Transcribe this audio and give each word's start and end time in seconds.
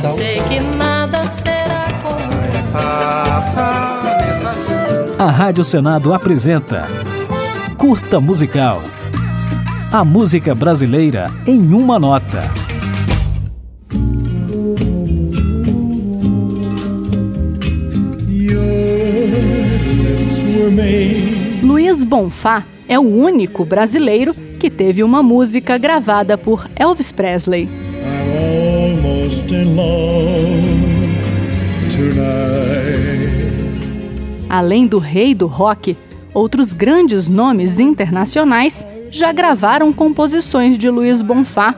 sal. 0.00 0.14
Sei 0.14 0.40
que 0.48 0.60
nada 0.60 1.22
será 1.22 1.84
como 2.02 2.30
A 5.18 5.30
Rádio 5.30 5.62
Senado 5.64 6.14
apresenta 6.14 6.88
Curta 7.76 8.18
Musical. 8.20 8.82
A 9.92 10.04
música 10.04 10.54
brasileira 10.54 11.26
em 11.46 11.74
uma 11.74 11.98
nota. 11.98 12.42
Luiz 21.62 22.04
Bonfá 22.04 22.64
é 22.88 22.98
o 22.98 23.02
único 23.02 23.64
brasileiro 23.64 24.32
que 24.58 24.70
teve 24.70 25.02
uma 25.02 25.22
música 25.22 25.76
gravada 25.76 26.38
por 26.38 26.70
Elvis 26.76 27.12
Presley. 27.12 27.89
Além 34.48 34.86
do 34.86 34.98
rei 34.98 35.34
do 35.34 35.46
rock, 35.46 35.96
outros 36.34 36.72
grandes 36.72 37.28
nomes 37.28 37.78
internacionais 37.78 38.84
já 39.10 39.32
gravaram 39.32 39.92
composições 39.92 40.78
de 40.78 40.88
Luiz 40.90 41.22
Bonfá, 41.22 41.74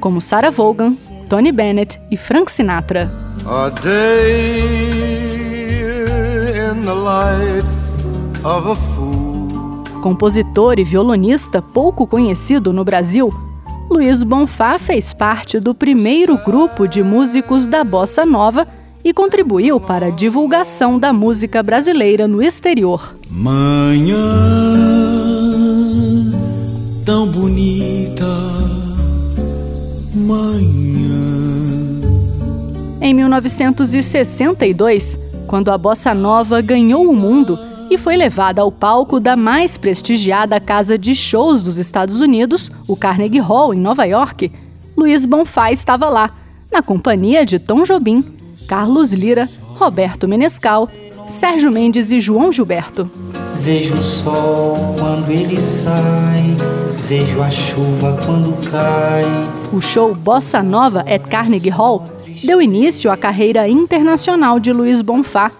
como 0.00 0.20
Sarah 0.20 0.50
Vaughan, 0.50 0.94
Tony 1.28 1.52
Bennett 1.52 1.98
e 2.10 2.16
Frank 2.16 2.50
Sinatra. 2.50 3.10
A 3.46 3.68
day 3.68 4.96
in 6.72 6.82
the 6.82 6.94
life 6.94 7.66
of 8.44 8.70
a 8.70 8.76
fool. 8.76 9.84
Compositor 10.02 10.78
e 10.78 10.84
violonista 10.84 11.60
pouco 11.60 12.06
conhecido 12.06 12.72
no 12.72 12.84
Brasil, 12.84 13.32
Luiz 13.96 14.22
Bonfá 14.22 14.78
fez 14.78 15.14
parte 15.14 15.58
do 15.58 15.74
primeiro 15.74 16.36
grupo 16.36 16.86
de 16.86 17.02
músicos 17.02 17.66
da 17.66 17.82
bossa 17.82 18.26
nova 18.26 18.68
e 19.02 19.10
contribuiu 19.10 19.80
para 19.80 20.08
a 20.08 20.10
divulgação 20.10 20.98
da 20.98 21.14
música 21.14 21.62
brasileira 21.62 22.28
no 22.28 22.42
exterior. 22.42 23.14
Manhã 23.30 24.18
tão 27.06 27.26
bonita, 27.26 28.26
manhã. 30.14 31.16
Em 33.00 33.14
1962, 33.14 35.18
quando 35.46 35.70
a 35.70 35.78
bossa 35.78 36.12
nova 36.12 36.60
ganhou 36.60 37.08
o 37.08 37.16
mundo 37.16 37.58
e 37.90 37.96
foi 37.98 38.16
levada 38.16 38.62
ao 38.62 38.72
palco 38.72 39.20
da 39.20 39.36
mais 39.36 39.76
prestigiada 39.76 40.60
casa 40.60 40.98
de 40.98 41.14
shows 41.14 41.62
dos 41.62 41.78
Estados 41.78 42.20
Unidos, 42.20 42.70
o 42.88 42.96
Carnegie 42.96 43.40
Hall, 43.40 43.72
em 43.72 43.80
Nova 43.80 44.04
York, 44.04 44.50
Luiz 44.96 45.26
Bonfá 45.26 45.70
estava 45.70 46.08
lá, 46.08 46.30
na 46.72 46.82
companhia 46.82 47.44
de 47.44 47.58
Tom 47.58 47.84
Jobim, 47.84 48.24
Carlos 48.66 49.12
Lira, 49.12 49.48
Roberto 49.60 50.26
Menescal, 50.26 50.88
Sérgio 51.26 51.70
Mendes 51.70 52.10
e 52.10 52.20
João 52.20 52.52
Gilberto. 52.52 53.10
Vejo 53.60 53.94
o 53.94 54.02
sol 54.02 54.94
quando 54.98 55.30
ele 55.30 55.60
sai, 55.60 56.56
vejo 57.06 57.42
a 57.42 57.50
chuva 57.50 58.18
quando 58.24 58.56
cai. 58.70 59.24
O 59.72 59.80
show 59.80 60.14
Bossa 60.14 60.62
Nova 60.62 61.00
at 61.00 61.28
Carnegie 61.28 61.70
Hall 61.70 62.06
deu 62.44 62.60
início 62.60 63.10
à 63.10 63.16
carreira 63.16 63.68
internacional 63.68 64.60
de 64.60 64.72
Luiz 64.72 65.02
Bonfá, 65.02 65.50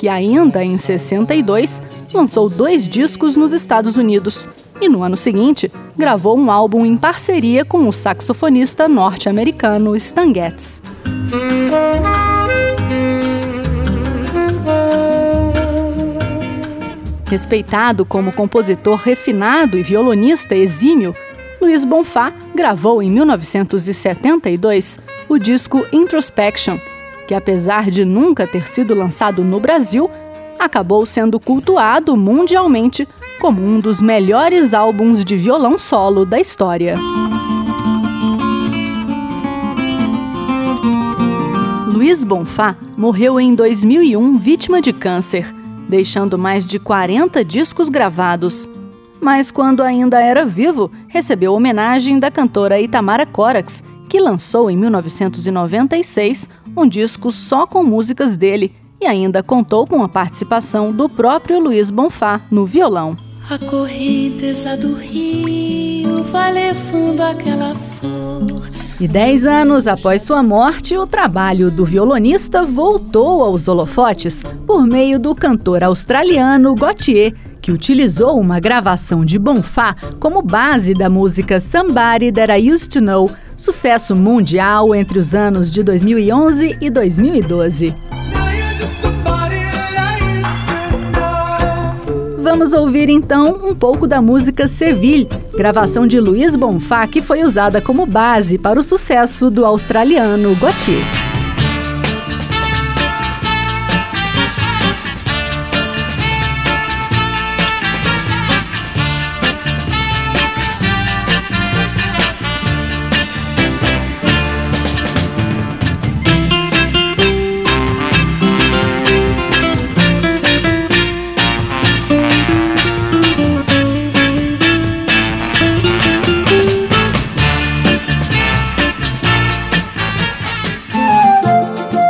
que 0.00 0.08
ainda 0.08 0.64
em 0.64 0.78
62 0.78 1.82
lançou 2.14 2.48
dois 2.48 2.88
discos 2.88 3.36
nos 3.36 3.52
Estados 3.52 3.98
Unidos 3.98 4.46
e 4.80 4.88
no 4.88 5.02
ano 5.02 5.14
seguinte 5.14 5.70
gravou 5.94 6.38
um 6.38 6.50
álbum 6.50 6.86
em 6.86 6.96
parceria 6.96 7.66
com 7.66 7.86
o 7.86 7.92
saxofonista 7.92 8.88
norte-americano 8.88 9.94
Stan 9.96 10.32
Getz. 10.32 10.80
Respeitado 17.26 18.06
como 18.06 18.32
compositor 18.32 18.96
refinado 18.96 19.76
e 19.76 19.82
violonista 19.82 20.54
exímio, 20.54 21.14
Luiz 21.60 21.84
Bonfá 21.84 22.32
gravou 22.54 23.02
em 23.02 23.10
1972 23.10 24.98
o 25.28 25.36
disco 25.36 25.84
Introspection, 25.92 26.78
que 27.30 27.34
apesar 27.36 27.92
de 27.92 28.04
nunca 28.04 28.44
ter 28.44 28.66
sido 28.66 28.92
lançado 28.92 29.44
no 29.44 29.60
Brasil, 29.60 30.10
acabou 30.58 31.06
sendo 31.06 31.38
cultuado 31.38 32.16
mundialmente 32.16 33.06
como 33.40 33.62
um 33.62 33.78
dos 33.78 34.00
melhores 34.00 34.74
álbuns 34.74 35.24
de 35.24 35.36
violão 35.36 35.78
solo 35.78 36.26
da 36.26 36.40
história. 36.40 36.96
Luiz 41.86 42.24
Bonfá 42.24 42.74
morreu 42.96 43.38
em 43.38 43.54
2001 43.54 44.36
vítima 44.36 44.82
de 44.82 44.92
câncer, 44.92 45.54
deixando 45.88 46.36
mais 46.36 46.66
de 46.66 46.80
40 46.80 47.44
discos 47.44 47.88
gravados. 47.88 48.68
Mas 49.20 49.52
quando 49.52 49.84
ainda 49.84 50.20
era 50.20 50.44
vivo, 50.44 50.90
recebeu 51.06 51.54
homenagem 51.54 52.18
da 52.18 52.28
cantora 52.28 52.80
Itamara 52.80 53.24
Corax, 53.24 53.84
que 54.08 54.18
lançou 54.18 54.68
em 54.68 54.76
1996 54.76 56.48
um 56.76 56.86
disco 56.88 57.32
só 57.32 57.66
com 57.66 57.82
músicas 57.82 58.36
dele 58.36 58.74
e 59.00 59.06
ainda 59.06 59.42
contou 59.42 59.86
com 59.86 60.02
a 60.02 60.08
participação 60.08 60.92
do 60.92 61.08
próprio 61.08 61.58
Luiz 61.58 61.90
Bonfá 61.90 62.40
no 62.50 62.66
violão. 62.66 63.16
A 63.48 63.58
correnteza 63.58 64.76
do 64.76 64.94
rio 64.94 66.22
vai 66.24 66.52
levando 66.52 67.20
aquela 67.20 67.74
flor. 67.74 68.68
E 69.00 69.08
dez 69.08 69.46
anos 69.46 69.86
após 69.86 70.22
sua 70.22 70.42
morte, 70.42 70.94
o 70.96 71.06
trabalho 71.06 71.70
do 71.70 71.86
violonista 71.86 72.64
voltou 72.64 73.42
aos 73.42 73.66
holofotes 73.66 74.42
por 74.66 74.86
meio 74.86 75.18
do 75.18 75.34
cantor 75.34 75.82
australiano 75.82 76.74
Gautier, 76.74 77.34
que 77.60 77.72
utilizou 77.72 78.40
uma 78.40 78.58
gravação 78.58 79.24
de 79.24 79.38
Bonfá 79.38 79.94
como 80.18 80.42
base 80.42 80.94
da 80.94 81.10
música 81.10 81.60
Somebody 81.60 82.32
That 82.32 82.52
I 82.52 82.72
Used 82.72 82.90
to 82.90 83.00
Know, 83.00 83.30
sucesso 83.56 84.16
mundial 84.16 84.94
entre 84.94 85.18
os 85.18 85.34
anos 85.34 85.70
de 85.70 85.82
2011 85.82 86.78
e 86.80 86.90
2012. 86.90 87.94
Vamos 92.38 92.72
ouvir 92.72 93.08
então 93.08 93.68
um 93.68 93.74
pouco 93.74 94.06
da 94.06 94.20
música 94.20 94.66
Seville, 94.66 95.28
gravação 95.56 96.06
de 96.06 96.18
Luiz 96.18 96.56
Bonfá 96.56 97.06
que 97.06 97.22
foi 97.22 97.44
usada 97.44 97.80
como 97.80 98.06
base 98.06 98.58
para 98.58 98.80
o 98.80 98.82
sucesso 98.82 99.50
do 99.50 99.64
australiano 99.64 100.56
Gautier. 100.56 101.19